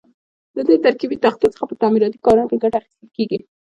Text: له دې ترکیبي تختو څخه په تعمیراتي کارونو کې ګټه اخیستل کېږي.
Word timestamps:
له 0.55 0.61
دې 0.67 0.75
ترکیبي 0.85 1.17
تختو 1.25 1.51
څخه 1.53 1.65
په 1.69 1.75
تعمیراتي 1.81 2.19
کارونو 2.25 2.49
کې 2.49 2.61
ګټه 2.63 2.77
اخیستل 2.79 3.09
کېږي. 3.17 3.39